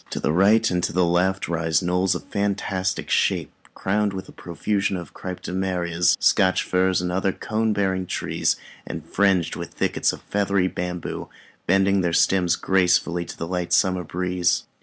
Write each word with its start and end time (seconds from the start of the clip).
To 0.09 0.19
the 0.19 0.33
right 0.33 0.67
and 0.71 0.83
to 0.85 0.91
the 0.91 1.05
left 1.05 1.47
rise 1.47 1.83
knolls 1.83 2.15
of 2.15 2.23
fantastic 2.23 3.07
shape, 3.11 3.51
crowned 3.75 4.13
with 4.13 4.27
a 4.27 4.31
profusion 4.31 4.97
of 4.97 5.13
Cryptomerias, 5.13 6.17
Scotch 6.19 6.63
firs 6.63 7.01
and 7.03 7.11
other 7.11 7.31
cone 7.31 7.71
bearing 7.71 8.07
trees, 8.07 8.55
and 8.87 9.05
fringed 9.05 9.55
with 9.55 9.69
thickets 9.75 10.11
of 10.11 10.23
feathery 10.23 10.67
bamboos, 10.67 11.27
bending 11.67 12.01
their 12.01 12.13
stems 12.13 12.55
gracefully 12.55 13.25
to 13.25 13.37
the 13.37 13.45
light 13.47 13.71
summer 13.71 14.03
breeze. 14.03 14.63